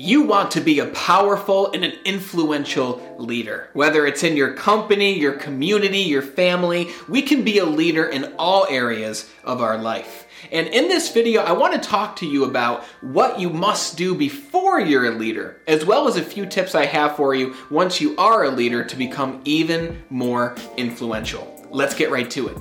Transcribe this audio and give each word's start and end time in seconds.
you 0.00 0.22
want 0.22 0.50
to 0.52 0.62
be 0.62 0.78
a 0.78 0.86
powerful 0.86 1.70
and 1.72 1.84
an 1.84 1.92
influential 2.06 3.16
leader. 3.18 3.68
Whether 3.74 4.06
it's 4.06 4.22
in 4.22 4.34
your 4.34 4.54
company, 4.54 5.18
your 5.18 5.34
community, 5.34 5.98
your 5.98 6.22
family, 6.22 6.88
we 7.06 7.20
can 7.20 7.44
be 7.44 7.58
a 7.58 7.66
leader 7.66 8.06
in 8.06 8.32
all 8.38 8.66
areas 8.70 9.30
of 9.44 9.60
our 9.60 9.76
life. 9.76 10.26
And 10.50 10.68
in 10.68 10.88
this 10.88 11.12
video, 11.12 11.42
I 11.42 11.52
want 11.52 11.74
to 11.74 11.88
talk 11.88 12.16
to 12.16 12.26
you 12.26 12.44
about 12.44 12.84
what 13.02 13.38
you 13.38 13.50
must 13.50 13.98
do 13.98 14.14
before 14.14 14.80
you're 14.80 15.04
a 15.04 15.10
leader, 15.10 15.60
as 15.68 15.84
well 15.84 16.08
as 16.08 16.16
a 16.16 16.22
few 16.22 16.46
tips 16.46 16.74
I 16.74 16.86
have 16.86 17.16
for 17.16 17.34
you 17.34 17.54
once 17.70 18.00
you 18.00 18.16
are 18.16 18.44
a 18.44 18.50
leader 18.50 18.82
to 18.82 18.96
become 18.96 19.42
even 19.44 20.02
more 20.08 20.56
influential. 20.78 21.68
Let's 21.70 21.94
get 21.94 22.10
right 22.10 22.30
to 22.30 22.48
it. 22.48 22.56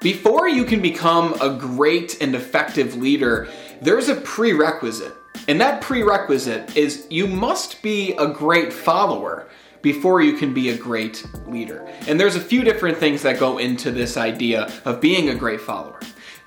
Before 0.00 0.48
you 0.48 0.64
can 0.64 0.80
become 0.80 1.34
a 1.40 1.58
great 1.58 2.22
and 2.22 2.36
effective 2.36 2.94
leader, 2.94 3.48
there's 3.82 4.08
a 4.08 4.14
prerequisite. 4.14 5.12
And 5.48 5.60
that 5.62 5.80
prerequisite 5.80 6.76
is 6.76 7.06
you 7.08 7.26
must 7.26 7.80
be 7.80 8.12
a 8.18 8.26
great 8.28 8.70
follower 8.70 9.48
before 9.80 10.20
you 10.20 10.34
can 10.34 10.52
be 10.52 10.68
a 10.68 10.76
great 10.76 11.26
leader. 11.46 11.88
And 12.06 12.20
there's 12.20 12.36
a 12.36 12.40
few 12.40 12.62
different 12.62 12.98
things 12.98 13.22
that 13.22 13.40
go 13.40 13.56
into 13.56 13.90
this 13.90 14.18
idea 14.18 14.70
of 14.84 15.00
being 15.00 15.30
a 15.30 15.34
great 15.34 15.62
follower. 15.62 16.00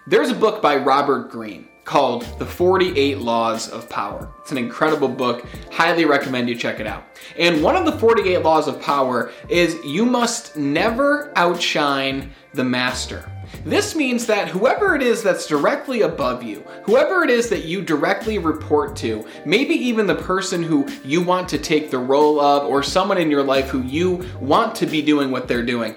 There's 0.05 0.29
a 0.29 0.35
book 0.35 0.61
by 0.61 0.77
Robert 0.77 1.31
Greene 1.31 1.67
called 1.83 2.23
The 2.37 2.45
48 2.45 3.17
Laws 3.17 3.69
of 3.69 3.89
Power. 3.89 4.31
It's 4.41 4.51
an 4.51 4.59
incredible 4.59 5.07
book. 5.07 5.47
Highly 5.71 6.05
recommend 6.05 6.47
you 6.47 6.55
check 6.55 6.79
it 6.79 6.85
out. 6.85 7.03
And 7.37 7.63
one 7.63 7.75
of 7.75 7.85
the 7.85 7.97
48 7.97 8.37
Laws 8.43 8.67
of 8.67 8.79
Power 8.81 9.31
is 9.49 9.83
you 9.83 10.05
must 10.05 10.55
never 10.55 11.31
outshine 11.35 12.31
the 12.53 12.63
master. 12.63 13.31
This 13.63 13.95
means 13.95 14.25
that 14.25 14.47
whoever 14.47 14.95
it 14.95 15.01
is 15.01 15.21
that's 15.21 15.45
directly 15.45 16.01
above 16.01 16.41
you, 16.43 16.61
whoever 16.83 17.23
it 17.23 17.29
is 17.29 17.49
that 17.49 17.65
you 17.65 17.81
directly 17.81 18.39
report 18.39 18.95
to, 18.97 19.25
maybe 19.45 19.75
even 19.75 20.07
the 20.07 20.15
person 20.15 20.63
who 20.63 20.87
you 21.03 21.21
want 21.21 21.47
to 21.49 21.57
take 21.57 21.91
the 21.91 21.99
role 21.99 22.39
of, 22.39 22.67
or 22.67 22.81
someone 22.81 23.17
in 23.17 23.29
your 23.29 23.43
life 23.43 23.69
who 23.69 23.83
you 23.83 24.27
want 24.39 24.75
to 24.75 24.85
be 24.85 25.01
doing 25.01 25.31
what 25.31 25.47
they're 25.47 25.65
doing, 25.65 25.95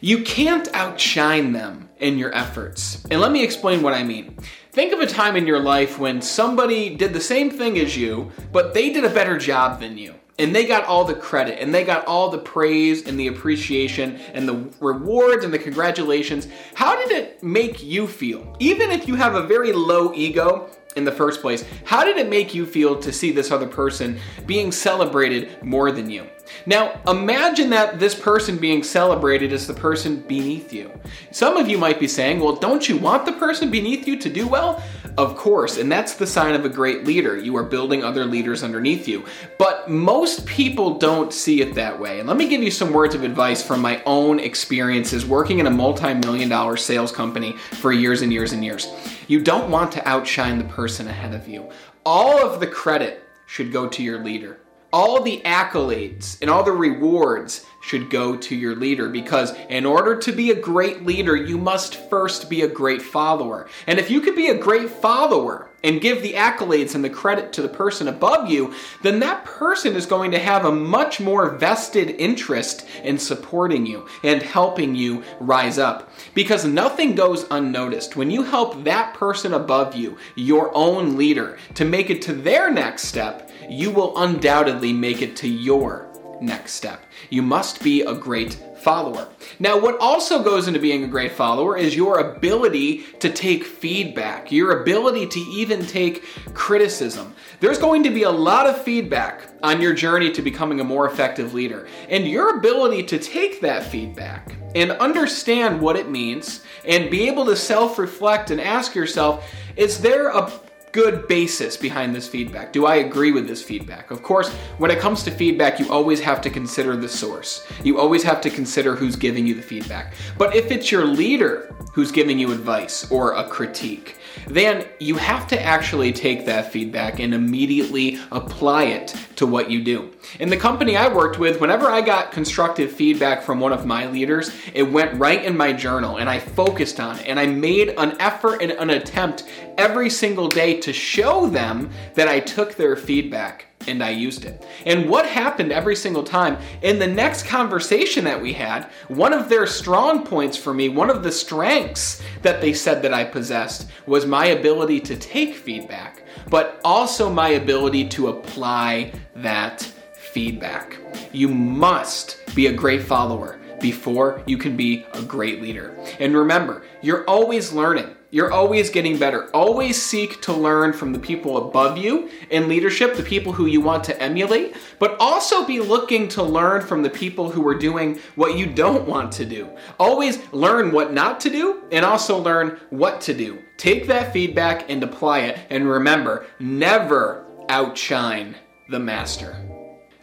you 0.00 0.22
can't 0.22 0.68
outshine 0.74 1.52
them 1.52 1.88
in 1.98 2.18
your 2.18 2.34
efforts. 2.34 3.04
And 3.10 3.20
let 3.20 3.30
me 3.30 3.44
explain 3.44 3.82
what 3.82 3.94
I 3.94 4.02
mean. 4.02 4.36
Think 4.72 4.92
of 4.92 5.00
a 5.00 5.06
time 5.06 5.36
in 5.36 5.46
your 5.46 5.60
life 5.60 5.98
when 5.98 6.22
somebody 6.22 6.96
did 6.96 7.12
the 7.12 7.20
same 7.20 7.50
thing 7.50 7.78
as 7.78 7.96
you, 7.96 8.32
but 8.52 8.72
they 8.72 8.92
did 8.92 9.04
a 9.04 9.10
better 9.10 9.36
job 9.36 9.80
than 9.80 9.98
you 9.98 10.14
and 10.38 10.54
they 10.54 10.66
got 10.66 10.84
all 10.84 11.04
the 11.04 11.14
credit 11.14 11.60
and 11.60 11.74
they 11.74 11.84
got 11.84 12.06
all 12.06 12.30
the 12.30 12.38
praise 12.38 13.06
and 13.06 13.18
the 13.18 13.28
appreciation 13.28 14.16
and 14.32 14.48
the 14.48 14.68
rewards 14.80 15.44
and 15.44 15.52
the 15.52 15.58
congratulations. 15.58 16.48
How 16.74 16.96
did 16.96 17.10
it 17.10 17.42
make 17.42 17.82
you 17.82 18.06
feel? 18.06 18.56
Even 18.58 18.90
if 18.90 19.06
you 19.06 19.14
have 19.14 19.34
a 19.34 19.46
very 19.46 19.72
low 19.72 20.12
ego 20.14 20.68
in 20.96 21.04
the 21.04 21.12
first 21.12 21.40
place, 21.40 21.64
how 21.84 22.04
did 22.04 22.16
it 22.16 22.28
make 22.28 22.54
you 22.54 22.66
feel 22.66 22.98
to 23.00 23.12
see 23.12 23.30
this 23.30 23.50
other 23.50 23.66
person 23.66 24.18
being 24.46 24.72
celebrated 24.72 25.62
more 25.62 25.92
than 25.92 26.10
you? 26.10 26.26
Now, 26.66 27.00
imagine 27.08 27.70
that 27.70 27.98
this 27.98 28.14
person 28.14 28.56
being 28.56 28.82
celebrated 28.82 29.52
is 29.52 29.66
the 29.66 29.74
person 29.74 30.20
beneath 30.20 30.72
you. 30.72 30.90
Some 31.30 31.56
of 31.56 31.68
you 31.68 31.78
might 31.78 31.98
be 31.98 32.08
saying, 32.08 32.40
well, 32.40 32.56
don't 32.56 32.88
you 32.88 32.96
want 32.96 33.26
the 33.26 33.32
person 33.32 33.70
beneath 33.70 34.06
you 34.06 34.16
to 34.18 34.28
do 34.28 34.46
well? 34.46 34.82
Of 35.18 35.36
course, 35.36 35.76
and 35.76 35.92
that's 35.92 36.14
the 36.14 36.26
sign 36.26 36.54
of 36.54 36.64
a 36.64 36.70
great 36.70 37.04
leader. 37.04 37.36
You 37.36 37.56
are 37.56 37.62
building 37.62 38.02
other 38.02 38.24
leaders 38.24 38.62
underneath 38.62 39.06
you. 39.06 39.26
But 39.58 39.90
most 39.90 40.46
people 40.46 40.98
don't 40.98 41.32
see 41.34 41.60
it 41.60 41.74
that 41.74 41.98
way. 41.98 42.18
And 42.20 42.28
let 42.28 42.38
me 42.38 42.48
give 42.48 42.62
you 42.62 42.70
some 42.70 42.92
words 42.92 43.14
of 43.14 43.22
advice 43.22 43.62
from 43.62 43.80
my 43.80 44.02
own 44.06 44.40
experiences 44.40 45.26
working 45.26 45.58
in 45.58 45.66
a 45.66 45.70
multi 45.70 46.14
million 46.14 46.48
dollar 46.48 46.78
sales 46.78 47.12
company 47.12 47.52
for 47.52 47.92
years 47.92 48.22
and 48.22 48.32
years 48.32 48.52
and 48.52 48.64
years. 48.64 48.88
You 49.28 49.42
don't 49.42 49.70
want 49.70 49.92
to 49.92 50.08
outshine 50.08 50.56
the 50.56 50.64
person 50.64 51.08
ahead 51.08 51.34
of 51.34 51.46
you. 51.46 51.68
All 52.06 52.38
of 52.44 52.60
the 52.60 52.66
credit 52.66 53.22
should 53.46 53.70
go 53.70 53.88
to 53.88 54.02
your 54.02 54.24
leader 54.24 54.60
all 54.92 55.22
the 55.22 55.40
accolades 55.44 56.36
and 56.40 56.50
all 56.50 56.62
the 56.62 56.72
rewards 56.72 57.64
should 57.80 58.10
go 58.10 58.36
to 58.36 58.54
your 58.54 58.76
leader 58.76 59.08
because 59.08 59.52
in 59.68 59.84
order 59.84 60.16
to 60.16 60.32
be 60.32 60.50
a 60.50 60.60
great 60.60 61.04
leader, 61.04 61.34
you 61.34 61.58
must 61.58 61.96
first 62.08 62.48
be 62.48 62.62
a 62.62 62.68
great 62.68 63.02
follower. 63.02 63.68
And 63.86 63.98
if 63.98 64.10
you 64.10 64.20
could 64.20 64.36
be 64.36 64.48
a 64.48 64.58
great 64.58 64.88
follower 64.88 65.68
and 65.82 66.00
give 66.00 66.22
the 66.22 66.34
accolades 66.34 66.94
and 66.94 67.02
the 67.02 67.10
credit 67.10 67.52
to 67.54 67.62
the 67.62 67.68
person 67.68 68.06
above 68.06 68.48
you, 68.48 68.72
then 69.02 69.18
that 69.18 69.44
person 69.44 69.96
is 69.96 70.06
going 70.06 70.30
to 70.30 70.38
have 70.38 70.64
a 70.64 70.70
much 70.70 71.18
more 71.18 71.50
vested 71.50 72.10
interest 72.10 72.86
in 73.02 73.18
supporting 73.18 73.84
you 73.84 74.06
and 74.22 74.42
helping 74.42 74.94
you 74.94 75.24
rise 75.40 75.78
up. 75.78 76.10
Because 76.34 76.64
nothing 76.64 77.16
goes 77.16 77.46
unnoticed. 77.50 78.14
When 78.14 78.30
you 78.30 78.44
help 78.44 78.84
that 78.84 79.14
person 79.14 79.54
above 79.54 79.96
you, 79.96 80.18
your 80.36 80.70
own 80.76 81.16
leader, 81.16 81.58
to 81.74 81.84
make 81.84 82.10
it 82.10 82.22
to 82.22 82.32
their 82.32 82.70
next 82.70 83.04
step, 83.04 83.50
you 83.72 83.90
will 83.90 84.16
undoubtedly 84.18 84.92
make 84.92 85.22
it 85.22 85.36
to 85.36 85.48
your 85.48 86.08
next 86.40 86.72
step. 86.72 87.04
You 87.30 87.42
must 87.42 87.82
be 87.82 88.02
a 88.02 88.14
great 88.14 88.54
follower. 88.82 89.28
Now, 89.60 89.78
what 89.78 89.98
also 90.00 90.42
goes 90.42 90.66
into 90.66 90.80
being 90.80 91.04
a 91.04 91.08
great 91.08 91.32
follower 91.32 91.76
is 91.76 91.94
your 91.94 92.18
ability 92.18 93.04
to 93.20 93.30
take 93.30 93.64
feedback, 93.64 94.50
your 94.50 94.82
ability 94.82 95.28
to 95.28 95.40
even 95.40 95.86
take 95.86 96.24
criticism. 96.52 97.34
There's 97.60 97.78
going 97.78 98.02
to 98.02 98.10
be 98.10 98.24
a 98.24 98.30
lot 98.30 98.66
of 98.66 98.82
feedback 98.82 99.48
on 99.62 99.80
your 99.80 99.94
journey 99.94 100.32
to 100.32 100.42
becoming 100.42 100.80
a 100.80 100.84
more 100.84 101.06
effective 101.06 101.54
leader, 101.54 101.86
and 102.08 102.26
your 102.26 102.58
ability 102.58 103.04
to 103.04 103.18
take 103.18 103.60
that 103.60 103.84
feedback 103.84 104.56
and 104.74 104.90
understand 104.92 105.80
what 105.80 105.96
it 105.96 106.10
means 106.10 106.62
and 106.84 107.10
be 107.10 107.28
able 107.28 107.44
to 107.44 107.54
self 107.54 107.98
reflect 107.98 108.50
and 108.50 108.60
ask 108.60 108.96
yourself, 108.96 109.48
is 109.76 110.00
there 110.00 110.30
a 110.30 110.50
good 110.92 111.26
basis 111.26 111.76
behind 111.76 112.14
this 112.14 112.28
feedback? 112.28 112.72
Do 112.72 112.86
I 112.86 112.96
agree 112.96 113.32
with 113.32 113.48
this 113.48 113.62
feedback? 113.62 114.10
Of 114.10 114.22
course, 114.22 114.52
when 114.78 114.90
it 114.90 115.00
comes 115.00 115.22
to 115.24 115.30
feedback, 115.30 115.80
you 115.80 115.90
always 115.90 116.20
have 116.20 116.40
to 116.42 116.50
consider 116.50 116.96
the 116.96 117.08
source. 117.08 117.66
You 117.82 117.98
always 117.98 118.22
have 118.22 118.40
to 118.42 118.50
consider 118.50 118.94
who's 118.94 119.16
giving 119.16 119.46
you 119.46 119.54
the 119.54 119.62
feedback. 119.62 120.14
But 120.36 120.54
if 120.54 120.70
it's 120.70 120.92
your 120.92 121.04
leader 121.04 121.74
who's 121.92 122.12
giving 122.12 122.38
you 122.38 122.52
advice 122.52 123.10
or 123.10 123.32
a 123.32 123.48
critique, 123.48 124.16
then 124.46 124.86
you 124.98 125.16
have 125.16 125.46
to 125.48 125.62
actually 125.62 126.12
take 126.12 126.46
that 126.46 126.72
feedback 126.72 127.20
and 127.20 127.34
immediately 127.34 128.18
apply 128.30 128.84
it 128.84 129.14
to 129.36 129.46
what 129.46 129.70
you 129.70 129.82
do. 129.82 130.10
In 130.40 130.48
the 130.48 130.56
company 130.56 130.96
I 130.96 131.12
worked 131.12 131.38
with, 131.38 131.60
whenever 131.60 131.86
I 131.86 132.00
got 132.00 132.32
constructive 132.32 132.92
feedback 132.92 133.42
from 133.42 133.60
one 133.60 133.72
of 133.72 133.86
my 133.86 134.06
leaders, 134.06 134.52
it 134.72 134.84
went 134.84 135.18
right 135.18 135.42
in 135.44 135.56
my 135.56 135.72
journal 135.72 136.18
and 136.18 136.28
I 136.28 136.38
focused 136.38 137.00
on 137.00 137.18
it 137.18 137.26
and 137.26 137.38
I 137.38 137.46
made 137.46 137.90
an 137.98 138.16
effort 138.20 138.62
and 138.62 138.72
an 138.72 138.90
attempt 138.90 139.44
every 139.78 140.10
single 140.10 140.48
day 140.48 140.80
to 140.80 140.92
show 140.92 141.46
them 141.46 141.90
that 142.14 142.28
I 142.28 142.40
took 142.40 142.74
their 142.74 142.96
feedback 142.96 143.66
and 143.86 144.02
I 144.02 144.10
used 144.10 144.44
it. 144.44 144.64
And 144.86 145.08
what 145.08 145.26
happened 145.26 145.72
every 145.72 145.96
single 145.96 146.22
time 146.22 146.58
in 146.82 146.98
the 146.98 147.06
next 147.06 147.46
conversation 147.46 148.24
that 148.24 148.40
we 148.40 148.52
had, 148.52 148.84
one 149.08 149.32
of 149.32 149.48
their 149.48 149.66
strong 149.66 150.24
points 150.24 150.56
for 150.56 150.72
me, 150.72 150.88
one 150.88 151.10
of 151.10 151.22
the 151.22 151.32
strengths 151.32 152.22
that 152.42 152.60
they 152.60 152.72
said 152.72 153.02
that 153.02 153.14
I 153.14 153.24
possessed 153.24 153.88
was 154.06 154.26
my 154.26 154.46
ability 154.46 155.00
to 155.00 155.16
take 155.16 155.54
feedback, 155.54 156.22
but 156.48 156.80
also 156.84 157.30
my 157.30 157.50
ability 157.50 158.08
to 158.10 158.28
apply 158.28 159.12
that 159.36 159.82
feedback. 160.14 160.96
You 161.32 161.48
must 161.48 162.38
be 162.54 162.66
a 162.66 162.72
great 162.72 163.02
follower 163.02 163.58
before 163.80 164.42
you 164.46 164.56
can 164.56 164.76
be 164.76 165.04
a 165.12 165.22
great 165.22 165.60
leader. 165.60 165.94
And 166.20 166.36
remember, 166.36 166.84
you're 167.00 167.24
always 167.24 167.72
learning. 167.72 168.14
You're 168.34 168.50
always 168.50 168.88
getting 168.88 169.18
better. 169.18 169.50
Always 169.50 170.00
seek 170.00 170.40
to 170.40 170.54
learn 170.54 170.94
from 170.94 171.12
the 171.12 171.18
people 171.18 171.68
above 171.68 171.98
you 171.98 172.30
in 172.48 172.66
leadership, 172.66 173.14
the 173.14 173.22
people 173.22 173.52
who 173.52 173.66
you 173.66 173.82
want 173.82 174.04
to 174.04 174.18
emulate, 174.22 174.74
but 174.98 175.18
also 175.20 175.66
be 175.66 175.80
looking 175.80 176.28
to 176.28 176.42
learn 176.42 176.80
from 176.80 177.02
the 177.02 177.10
people 177.10 177.50
who 177.50 177.68
are 177.68 177.74
doing 177.74 178.18
what 178.34 178.56
you 178.56 178.64
don't 178.64 179.06
want 179.06 179.32
to 179.32 179.44
do. 179.44 179.68
Always 180.00 180.38
learn 180.50 180.92
what 180.92 181.12
not 181.12 181.40
to 181.40 181.50
do 181.50 181.82
and 181.92 182.06
also 182.06 182.38
learn 182.38 182.80
what 182.88 183.20
to 183.20 183.34
do. 183.34 183.62
Take 183.76 184.06
that 184.06 184.32
feedback 184.32 184.88
and 184.88 185.02
apply 185.02 185.40
it. 185.40 185.58
And 185.68 185.86
remember, 185.86 186.46
never 186.58 187.44
outshine 187.68 188.56
the 188.88 188.98
master. 188.98 189.54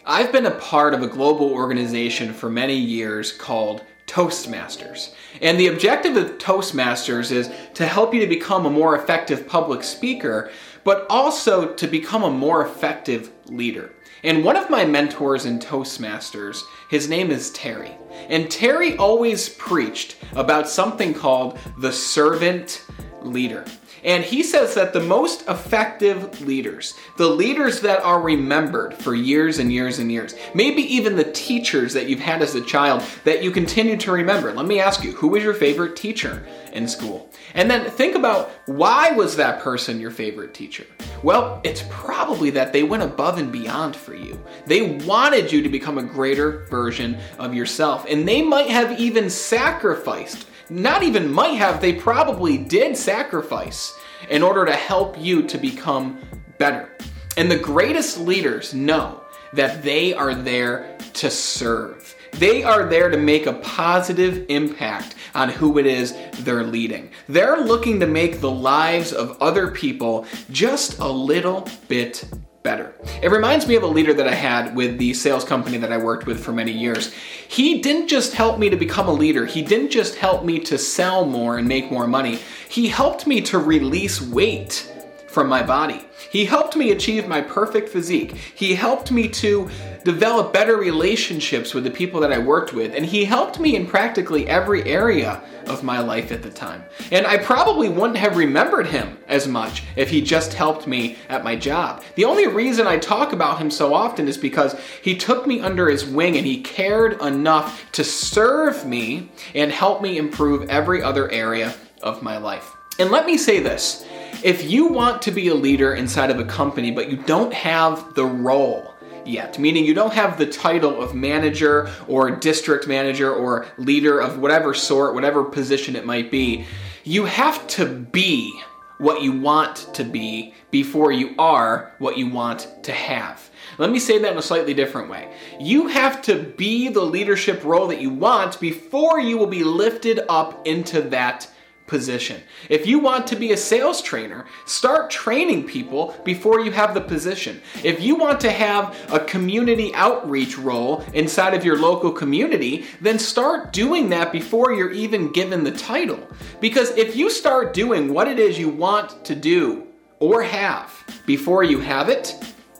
I've 0.03 0.31
been 0.31 0.47
a 0.47 0.59
part 0.59 0.95
of 0.95 1.03
a 1.03 1.07
global 1.07 1.51
organization 1.51 2.33
for 2.33 2.49
many 2.49 2.75
years 2.75 3.31
called 3.31 3.83
Toastmasters. 4.09 5.13
And 5.39 5.59
the 5.59 5.67
objective 5.67 6.17
of 6.17 6.39
Toastmasters 6.39 7.31
is 7.31 7.51
to 7.75 7.85
help 7.85 8.13
you 8.13 8.19
to 8.21 8.27
become 8.27 8.65
a 8.65 8.71
more 8.71 8.95
effective 8.95 9.47
public 9.47 9.83
speaker, 9.83 10.51
but 10.83 11.05
also 11.09 11.73
to 11.75 11.87
become 11.87 12.23
a 12.23 12.31
more 12.31 12.65
effective 12.65 13.31
leader. 13.45 13.93
And 14.23 14.43
one 14.43 14.57
of 14.57 14.69
my 14.69 14.83
mentors 14.83 15.45
in 15.45 15.59
Toastmasters, 15.59 16.61
his 16.89 17.07
name 17.07 17.29
is 17.29 17.51
Terry. 17.51 17.91
And 18.29 18.49
Terry 18.49 18.97
always 18.97 19.47
preached 19.49 20.17
about 20.33 20.67
something 20.67 21.13
called 21.13 21.59
the 21.77 21.93
servant 21.93 22.83
leader. 23.21 23.63
And 24.03 24.23
he 24.23 24.43
says 24.43 24.75
that 24.75 24.93
the 24.93 24.99
most 24.99 25.47
effective 25.47 26.41
leaders, 26.41 26.95
the 27.17 27.27
leaders 27.27 27.81
that 27.81 28.01
are 28.01 28.21
remembered 28.21 28.93
for 28.93 29.13
years 29.13 29.59
and 29.59 29.71
years 29.71 29.99
and 29.99 30.11
years, 30.11 30.35
maybe 30.53 30.81
even 30.81 31.15
the 31.15 31.31
teachers 31.31 31.93
that 31.93 32.07
you've 32.07 32.19
had 32.19 32.41
as 32.41 32.55
a 32.55 32.61
child 32.61 33.03
that 33.23 33.43
you 33.43 33.51
continue 33.51 33.97
to 33.97 34.11
remember. 34.11 34.53
Let 34.53 34.65
me 34.65 34.79
ask 34.79 35.03
you, 35.03 35.11
who 35.13 35.29
was 35.29 35.43
your 35.43 35.53
favorite 35.53 35.95
teacher 35.95 36.45
in 36.73 36.87
school. 36.87 37.29
And 37.53 37.69
then 37.69 37.89
think 37.89 38.15
about 38.15 38.51
why 38.65 39.11
was 39.11 39.35
that 39.35 39.59
person 39.61 39.99
your 39.99 40.11
favorite 40.11 40.53
teacher? 40.53 40.85
Well, 41.23 41.61
it's 41.63 41.83
probably 41.89 42.49
that 42.51 42.73
they 42.73 42.83
went 42.83 43.03
above 43.03 43.37
and 43.37 43.51
beyond 43.51 43.95
for 43.95 44.13
you. 44.13 44.41
They 44.65 44.97
wanted 44.97 45.51
you 45.51 45.61
to 45.61 45.69
become 45.69 45.97
a 45.97 46.03
greater 46.03 46.65
version 46.69 47.17
of 47.37 47.53
yourself, 47.53 48.05
and 48.07 48.27
they 48.27 48.41
might 48.41 48.69
have 48.69 48.99
even 48.99 49.29
sacrificed. 49.29 50.45
Not 50.69 51.03
even 51.03 51.31
might 51.31 51.55
have, 51.55 51.81
they 51.81 51.93
probably 51.93 52.57
did 52.57 52.95
sacrifice 52.95 53.97
in 54.29 54.43
order 54.43 54.65
to 54.65 54.73
help 54.73 55.19
you 55.19 55.43
to 55.43 55.57
become 55.57 56.19
better. 56.57 56.89
And 57.37 57.49
the 57.49 57.57
greatest 57.57 58.19
leaders 58.19 58.73
know 58.73 59.23
that 59.53 59.81
they 59.81 60.13
are 60.13 60.35
there 60.35 60.97
to 61.13 61.31
serve. 61.31 62.15
They 62.33 62.63
are 62.63 62.87
there 62.87 63.09
to 63.09 63.17
make 63.17 63.47
a 63.47 63.53
positive 63.53 64.45
impact 64.49 65.15
on 65.33 65.49
who 65.49 65.79
it 65.79 65.85
is 65.85 66.15
they're 66.39 66.63
leading. 66.63 67.11
They're 67.27 67.61
looking 67.61 67.99
to 68.01 68.07
make 68.07 68.39
the 68.39 68.51
lives 68.51 69.11
of 69.11 69.41
other 69.41 69.71
people 69.71 70.27
just 70.51 70.99
a 70.99 71.07
little 71.07 71.67
bit 71.87 72.25
better. 72.63 72.93
It 73.21 73.31
reminds 73.31 73.67
me 73.67 73.75
of 73.75 73.83
a 73.83 73.87
leader 73.87 74.13
that 74.13 74.27
I 74.27 74.33
had 74.33 74.75
with 74.75 74.97
the 74.97 75.13
sales 75.13 75.43
company 75.43 75.77
that 75.77 75.91
I 75.91 75.97
worked 75.97 76.25
with 76.25 76.43
for 76.43 76.51
many 76.51 76.71
years. 76.71 77.13
He 77.47 77.81
didn't 77.81 78.07
just 78.07 78.33
help 78.33 78.59
me 78.59 78.69
to 78.69 78.75
become 78.75 79.07
a 79.07 79.13
leader, 79.13 79.45
he 79.45 79.61
didn't 79.61 79.91
just 79.91 80.15
help 80.15 80.43
me 80.43 80.59
to 80.61 80.77
sell 80.77 81.25
more 81.25 81.57
and 81.57 81.67
make 81.67 81.91
more 81.91 82.07
money, 82.07 82.39
he 82.67 82.89
helped 82.89 83.25
me 83.25 83.41
to 83.41 83.57
release 83.57 84.21
weight 84.21 84.91
from 85.39 85.47
my 85.47 85.63
body. 85.63 86.01
He 86.29 86.43
helped 86.43 86.75
me 86.75 86.91
achieve 86.91 87.25
my 87.25 87.39
perfect 87.39 87.87
physique. 87.87 88.35
He 88.55 88.75
helped 88.75 89.09
me 89.09 89.29
to 89.29 89.69
develop 90.03 90.51
better 90.51 90.75
relationships 90.75 91.73
with 91.73 91.85
the 91.85 91.91
people 91.91 92.19
that 92.19 92.33
I 92.33 92.39
worked 92.39 92.73
with. 92.73 92.93
And 92.93 93.05
he 93.05 93.23
helped 93.23 93.57
me 93.57 93.77
in 93.77 93.87
practically 93.87 94.49
every 94.49 94.83
area 94.83 95.41
of 95.67 95.81
my 95.81 95.99
life 96.01 96.33
at 96.33 96.43
the 96.43 96.49
time. 96.49 96.83
And 97.13 97.25
I 97.25 97.37
probably 97.37 97.87
wouldn't 97.87 98.17
have 98.17 98.35
remembered 98.35 98.87
him 98.87 99.17
as 99.29 99.47
much 99.47 99.83
if 99.95 100.09
he 100.09 100.21
just 100.21 100.51
helped 100.51 100.87
me 100.87 101.15
at 101.29 101.45
my 101.45 101.55
job. 101.55 102.03
The 102.15 102.25
only 102.25 102.47
reason 102.47 102.85
I 102.85 102.97
talk 102.97 103.31
about 103.31 103.59
him 103.59 103.71
so 103.71 103.93
often 103.93 104.27
is 104.27 104.37
because 104.37 104.77
he 105.01 105.15
took 105.15 105.47
me 105.47 105.61
under 105.61 105.87
his 105.87 106.05
wing 106.05 106.35
and 106.35 106.45
he 106.45 106.61
cared 106.61 107.21
enough 107.21 107.89
to 107.93 108.03
serve 108.03 108.85
me 108.85 109.31
and 109.55 109.71
help 109.71 110.01
me 110.01 110.17
improve 110.17 110.69
every 110.69 111.01
other 111.01 111.31
area 111.31 111.73
of 112.01 112.21
my 112.21 112.37
life. 112.37 112.75
And 112.99 113.09
let 113.09 113.25
me 113.25 113.37
say 113.37 113.61
this 113.61 114.05
if 114.43 114.69
you 114.69 114.87
want 114.87 115.21
to 115.23 115.31
be 115.31 115.49
a 115.49 115.55
leader 115.55 115.95
inside 115.95 116.31
of 116.31 116.39
a 116.39 116.45
company, 116.45 116.91
but 116.91 117.09
you 117.09 117.17
don't 117.17 117.53
have 117.53 118.13
the 118.13 118.25
role, 118.25 118.93
yet, 119.25 119.59
meaning 119.59 119.85
you 119.85 119.93
don't 119.93 120.13
have 120.13 120.37
the 120.37 120.45
title 120.45 121.01
of 121.01 121.13
manager 121.13 121.89
or 122.07 122.31
district 122.31 122.87
manager 122.87 123.33
or 123.33 123.65
leader 123.77 124.19
of 124.19 124.39
whatever 124.39 124.73
sort, 124.73 125.13
whatever 125.13 125.43
position 125.43 125.95
it 125.95 126.05
might 126.05 126.31
be. 126.31 126.65
You 127.03 127.25
have 127.25 127.65
to 127.67 127.85
be 127.85 128.61
what 128.99 129.21
you 129.21 129.31
want 129.31 129.93
to 129.93 130.03
be 130.03 130.53
before 130.71 131.11
you 131.11 131.33
are 131.39 131.93
what 131.99 132.17
you 132.17 132.29
want 132.29 132.67
to 132.83 132.91
have. 132.91 133.49
Let 133.77 133.91
me 133.91 133.99
say 133.99 134.19
that 134.19 134.33
in 134.33 134.37
a 134.37 134.41
slightly 134.41 134.73
different 134.73 135.09
way. 135.09 135.33
You 135.59 135.87
have 135.87 136.21
to 136.23 136.35
be 136.35 136.89
the 136.89 137.01
leadership 137.01 137.63
role 137.63 137.87
that 137.87 138.01
you 138.01 138.09
want 138.09 138.59
before 138.59 139.19
you 139.19 139.37
will 139.37 139.47
be 139.47 139.63
lifted 139.63 140.19
up 140.27 140.67
into 140.67 141.01
that 141.03 141.49
position. 141.89 142.41
If 142.69 142.87
you 142.87 142.99
want 142.99 143.27
to 143.27 143.35
be 143.35 143.51
a 143.51 143.57
sales 143.57 144.01
trainer, 144.01 144.45
start 144.65 145.09
training 145.09 145.67
people 145.67 146.15
before 146.23 146.61
you 146.61 146.71
have 146.71 146.93
the 146.93 147.01
position. 147.01 147.61
If 147.83 147.99
you 148.01 148.15
want 148.15 148.39
to 148.41 148.51
have 148.51 148.95
a 149.11 149.19
community 149.19 149.93
outreach 149.95 150.57
role 150.57 151.03
inside 151.13 151.55
of 151.55 151.65
your 151.65 151.79
local 151.79 152.11
community, 152.11 152.85
then 153.01 153.19
start 153.19 153.73
doing 153.73 154.09
that 154.09 154.31
before 154.31 154.71
you're 154.71 154.91
even 154.91 155.33
given 155.33 155.63
the 155.63 155.71
title. 155.71 156.25
Because 156.61 156.91
if 156.91 157.15
you 157.15 157.29
start 157.29 157.73
doing 157.73 158.13
what 158.13 158.27
it 158.27 158.39
is 158.39 158.59
you 158.59 158.69
want 158.69 159.25
to 159.25 159.35
do 159.35 159.87
or 160.19 160.43
have 160.43 160.93
before 161.25 161.63
you 161.63 161.79
have 161.79 162.07
it, 162.07 162.35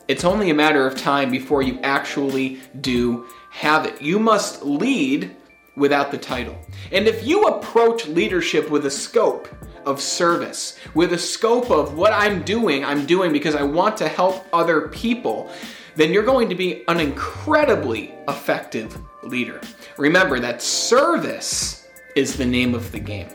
it's 0.08 0.24
only 0.24 0.50
a 0.50 0.54
matter 0.54 0.86
of 0.86 0.96
time 0.96 1.30
before 1.30 1.62
you 1.62 1.78
actually 1.82 2.60
do 2.80 3.26
have 3.50 3.86
it. 3.86 4.00
You 4.00 4.18
must 4.18 4.64
lead 4.64 5.36
without 5.80 6.12
the 6.12 6.18
title. 6.18 6.56
And 6.92 7.08
if 7.08 7.26
you 7.26 7.44
approach 7.44 8.06
leadership 8.06 8.70
with 8.70 8.86
a 8.86 8.90
scope 8.90 9.48
of 9.86 10.00
service, 10.00 10.78
with 10.94 11.12
a 11.14 11.18
scope 11.18 11.70
of 11.70 11.94
what 11.94 12.12
I'm 12.12 12.42
doing, 12.42 12.84
I'm 12.84 13.06
doing 13.06 13.32
because 13.32 13.54
I 13.56 13.62
want 13.62 13.96
to 13.96 14.08
help 14.08 14.46
other 14.52 14.88
people, 14.88 15.50
then 15.96 16.12
you're 16.12 16.22
going 16.22 16.48
to 16.50 16.54
be 16.54 16.84
an 16.86 17.00
incredibly 17.00 18.14
effective 18.28 18.96
leader. 19.22 19.60
Remember 19.96 20.38
that 20.38 20.62
service 20.62 21.88
is 22.14 22.36
the 22.36 22.46
name 22.46 22.74
of 22.74 22.92
the 22.92 23.00
game. 23.00 23.28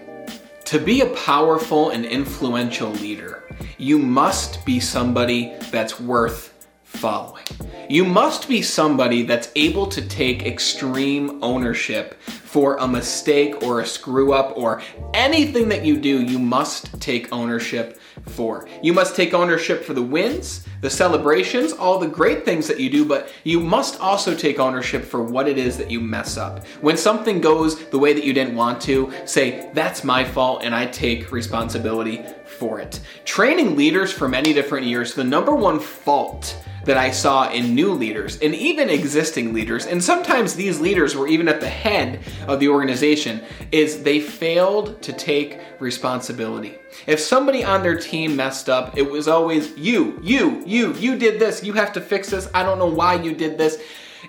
To 0.65 0.79
be 0.79 1.01
a 1.01 1.07
powerful 1.07 1.89
and 1.89 2.05
influential 2.05 2.91
leader, 2.91 3.43
you 3.77 3.99
must 3.99 4.65
be 4.65 4.79
somebody 4.79 5.53
that's 5.71 5.99
worth 5.99 6.54
following. 6.95 7.43
You 7.89 8.03
must 8.03 8.49
be 8.49 8.61
somebody 8.63 9.23
that's 9.23 9.51
able 9.55 9.85
to 9.87 10.01
take 10.01 10.45
extreme 10.45 11.43
ownership 11.43 12.19
for 12.55 12.77
a 12.77 12.87
mistake 12.87 13.61
or 13.63 13.81
a 13.81 13.85
screw 13.85 14.31
up 14.31 14.57
or 14.57 14.81
anything 15.13 15.67
that 15.67 15.85
you 15.85 15.99
do, 15.99 16.23
you 16.23 16.39
must 16.39 16.99
take 17.01 17.31
ownership 17.33 17.99
for. 18.27 18.67
You 18.81 18.93
must 18.93 19.13
take 19.13 19.33
ownership 19.33 19.83
for 19.83 19.93
the 19.93 20.01
wins, 20.01 20.65
the 20.79 20.89
celebrations, 20.89 21.73
all 21.73 21.99
the 21.99 22.07
great 22.07 22.45
things 22.45 22.65
that 22.69 22.79
you 22.79 22.89
do, 22.89 23.03
but 23.03 23.29
you 23.43 23.59
must 23.59 23.99
also 23.99 24.33
take 24.33 24.57
ownership 24.57 25.03
for 25.03 25.21
what 25.21 25.49
it 25.49 25.57
is 25.57 25.77
that 25.77 25.91
you 25.91 25.99
mess 25.99 26.37
up. 26.37 26.65
When 26.79 26.95
something 26.95 27.41
goes 27.41 27.89
the 27.89 27.99
way 27.99 28.13
that 28.13 28.23
you 28.23 28.31
didn't 28.31 28.55
want 28.55 28.79
to, 28.83 29.11
say, 29.25 29.69
that's 29.73 30.05
my 30.05 30.23
fault 30.23 30.63
and 30.63 30.73
I 30.73 30.85
take 30.85 31.33
responsibility 31.33 32.23
for 32.45 32.79
it. 32.79 33.01
Training 33.25 33.75
leaders 33.75 34.13
for 34.13 34.29
many 34.29 34.53
different 34.53 34.87
years, 34.87 35.13
the 35.13 35.25
number 35.25 35.53
one 35.53 35.77
fault 35.77 36.57
that 36.85 36.97
I 36.97 37.11
saw 37.11 37.49
in 37.51 37.75
new 37.75 37.91
leaders 37.91 38.39
and 38.39 38.55
even 38.55 38.89
existing 38.89 39.53
leaders, 39.53 39.85
and 39.85 40.03
sometimes 40.03 40.55
these 40.55 40.79
leaders 40.79 41.15
were 41.15 41.27
even 41.27 41.47
at 41.47 41.59
the 41.59 41.69
head 41.69 42.21
of 42.47 42.59
the 42.59 42.69
organization, 42.69 43.41
is 43.71 44.03
they 44.03 44.19
failed 44.19 45.01
to 45.01 45.13
take 45.13 45.59
responsibility. 45.79 46.75
If 47.07 47.19
somebody 47.19 47.63
on 47.63 47.83
their 47.83 47.99
team 47.99 48.35
messed 48.35 48.69
up, 48.69 48.97
it 48.97 49.09
was 49.09 49.27
always 49.27 49.75
you, 49.77 50.19
you, 50.23 50.63
you, 50.65 50.93
you 50.93 51.17
did 51.17 51.39
this, 51.39 51.63
you 51.63 51.73
have 51.73 51.91
to 51.93 52.01
fix 52.01 52.29
this, 52.29 52.49
I 52.53 52.63
don't 52.63 52.79
know 52.79 52.85
why 52.85 53.15
you 53.15 53.33
did 53.33 53.57
this. 53.57 53.81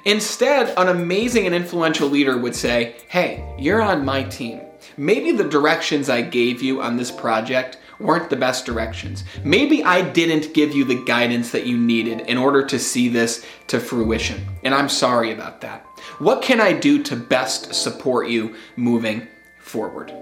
Instead, 0.05 0.73
an 0.77 0.89
amazing 0.89 1.47
and 1.47 1.55
influential 1.55 2.09
leader 2.09 2.39
would 2.39 2.55
say, 2.55 2.97
Hey, 3.09 3.45
you're 3.59 3.83
on 3.83 4.05
my 4.05 4.25
team. 4.25 4.61
Maybe 4.97 5.33
the 5.33 5.45
directions 5.45 6.09
I 6.09 6.23
gave 6.23 6.63
you 6.63 6.81
on 6.81 6.97
this 6.97 7.11
project 7.11 7.79
weren't 7.99 8.31
the 8.31 8.37
best 8.37 8.67
directions. 8.67 9.25
Maybe 9.45 9.83
I 9.85 10.03
didn't 10.03 10.55
give 10.55 10.75
you 10.75 10.85
the 10.85 11.05
guidance 11.05 11.51
that 11.51 11.67
you 11.67 11.77
needed 11.77 12.23
in 12.23 12.37
order 12.37 12.65
to 12.67 12.79
see 12.79 13.09
this 13.09 13.45
to 13.69 13.81
fruition, 13.81 14.45
and 14.63 14.75
I'm 14.75 14.89
sorry 14.89 15.33
about 15.33 15.61
that. 15.63 15.85
What 16.19 16.43
can 16.43 16.61
I 16.61 16.73
do 16.73 17.03
to 17.05 17.17
best 17.17 17.75
support 17.75 18.29
you 18.29 18.55
moving 18.77 19.27
forward? 19.59 20.13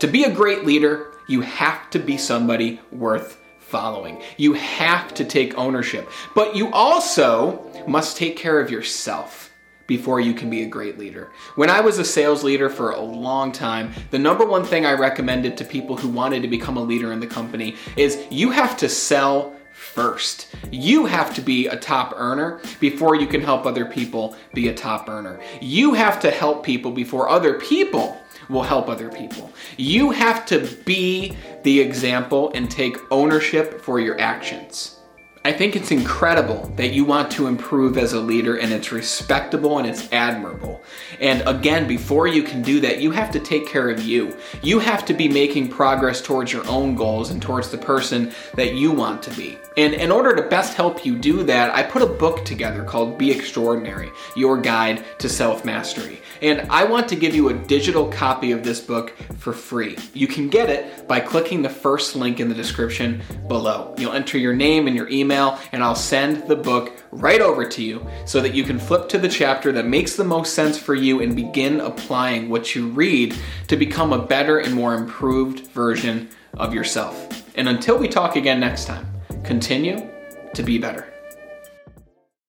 To 0.00 0.06
be 0.06 0.24
a 0.24 0.34
great 0.34 0.64
leader, 0.64 1.12
you 1.28 1.40
have 1.42 1.90
to 1.90 1.98
be 1.98 2.16
somebody 2.16 2.80
worth 2.90 3.38
following. 3.58 4.20
You 4.36 4.52
have 4.54 5.14
to 5.14 5.24
take 5.24 5.56
ownership, 5.56 6.08
but 6.34 6.54
you 6.54 6.70
also 6.72 7.70
must 7.86 8.16
take 8.16 8.36
care 8.36 8.60
of 8.60 8.70
yourself 8.70 9.51
before 9.96 10.20
you 10.20 10.32
can 10.32 10.48
be 10.48 10.62
a 10.62 10.66
great 10.66 10.98
leader. 10.98 11.30
When 11.54 11.68
I 11.68 11.82
was 11.82 11.98
a 11.98 12.04
sales 12.04 12.42
leader 12.42 12.70
for 12.70 12.92
a 12.92 13.00
long 13.00 13.52
time, 13.52 13.92
the 14.10 14.18
number 14.18 14.46
one 14.46 14.64
thing 14.64 14.86
I 14.86 14.94
recommended 14.94 15.58
to 15.58 15.66
people 15.66 15.98
who 15.98 16.08
wanted 16.08 16.40
to 16.40 16.48
become 16.48 16.78
a 16.78 16.82
leader 16.82 17.12
in 17.12 17.20
the 17.20 17.26
company 17.26 17.76
is 17.94 18.24
you 18.30 18.52
have 18.52 18.74
to 18.78 18.88
sell 18.88 19.54
first. 19.74 20.46
You 20.70 21.04
have 21.04 21.34
to 21.34 21.42
be 21.42 21.66
a 21.66 21.76
top 21.76 22.14
earner 22.16 22.62
before 22.80 23.16
you 23.16 23.26
can 23.26 23.42
help 23.42 23.66
other 23.66 23.84
people 23.84 24.34
be 24.54 24.68
a 24.68 24.74
top 24.74 25.10
earner. 25.10 25.38
You 25.60 25.92
have 25.92 26.18
to 26.20 26.30
help 26.30 26.64
people 26.64 26.90
before 26.90 27.28
other 27.28 27.60
people 27.60 28.18
will 28.48 28.62
help 28.62 28.88
other 28.88 29.10
people. 29.10 29.50
You 29.76 30.10
have 30.12 30.46
to 30.46 30.66
be 30.86 31.36
the 31.64 31.80
example 31.80 32.50
and 32.54 32.70
take 32.70 32.96
ownership 33.10 33.82
for 33.82 34.00
your 34.00 34.18
actions. 34.18 35.01
I 35.44 35.50
think 35.50 35.74
it's 35.74 35.90
incredible 35.90 36.72
that 36.76 36.92
you 36.92 37.04
want 37.04 37.32
to 37.32 37.48
improve 37.48 37.98
as 37.98 38.12
a 38.12 38.20
leader 38.20 38.58
and 38.58 38.72
it's 38.72 38.92
respectable 38.92 39.78
and 39.78 39.88
it's 39.88 40.10
admirable. 40.12 40.80
And 41.18 41.42
again, 41.48 41.88
before 41.88 42.28
you 42.28 42.44
can 42.44 42.62
do 42.62 42.78
that, 42.78 43.00
you 43.00 43.10
have 43.10 43.32
to 43.32 43.40
take 43.40 43.66
care 43.66 43.90
of 43.90 44.00
you. 44.00 44.36
You 44.62 44.78
have 44.78 45.04
to 45.06 45.14
be 45.14 45.26
making 45.26 45.70
progress 45.70 46.22
towards 46.22 46.52
your 46.52 46.64
own 46.68 46.94
goals 46.94 47.30
and 47.30 47.42
towards 47.42 47.70
the 47.70 47.78
person 47.78 48.30
that 48.54 48.74
you 48.74 48.92
want 48.92 49.20
to 49.24 49.30
be. 49.32 49.58
And 49.76 49.94
in 49.94 50.12
order 50.12 50.36
to 50.36 50.48
best 50.48 50.74
help 50.74 51.04
you 51.04 51.16
do 51.16 51.42
that, 51.44 51.74
I 51.74 51.82
put 51.82 52.02
a 52.02 52.06
book 52.06 52.44
together 52.44 52.84
called 52.84 53.18
Be 53.18 53.32
Extraordinary 53.32 54.10
Your 54.36 54.60
Guide 54.60 55.04
to 55.18 55.28
Self 55.28 55.64
Mastery. 55.64 56.20
And 56.40 56.60
I 56.70 56.84
want 56.84 57.08
to 57.08 57.16
give 57.16 57.34
you 57.34 57.48
a 57.48 57.54
digital 57.54 58.08
copy 58.08 58.52
of 58.52 58.64
this 58.64 58.80
book 58.80 59.16
for 59.38 59.52
free. 59.52 59.96
You 60.12 60.26
can 60.26 60.48
get 60.48 60.68
it 60.68 61.08
by 61.08 61.20
clicking 61.20 61.62
the 61.62 61.70
first 61.70 62.14
link 62.16 62.38
in 62.38 62.48
the 62.48 62.54
description 62.54 63.22
below. 63.48 63.94
You'll 63.96 64.12
enter 64.12 64.38
your 64.38 64.54
name 64.54 64.86
and 64.88 64.94
your 64.94 65.08
email 65.08 65.31
email 65.32 65.58
and 65.72 65.82
I'll 65.82 65.94
send 65.94 66.46
the 66.48 66.56
book 66.56 67.02
right 67.10 67.40
over 67.40 67.66
to 67.66 67.82
you 67.82 68.06
so 68.24 68.40
that 68.40 68.54
you 68.54 68.64
can 68.64 68.78
flip 68.78 69.08
to 69.10 69.18
the 69.18 69.28
chapter 69.28 69.72
that 69.72 69.86
makes 69.86 70.16
the 70.16 70.24
most 70.24 70.54
sense 70.54 70.78
for 70.78 70.94
you 70.94 71.20
and 71.22 71.34
begin 71.34 71.80
applying 71.80 72.48
what 72.48 72.74
you 72.74 72.88
read 72.88 73.34
to 73.68 73.76
become 73.76 74.12
a 74.12 74.24
better 74.24 74.58
and 74.58 74.74
more 74.74 74.94
improved 74.94 75.66
version 75.68 76.28
of 76.54 76.74
yourself. 76.74 77.44
And 77.56 77.68
until 77.68 77.98
we 77.98 78.08
talk 78.08 78.36
again 78.36 78.60
next 78.60 78.86
time, 78.86 79.06
continue 79.44 80.08
to 80.54 80.62
be 80.62 80.78
better. 80.78 81.11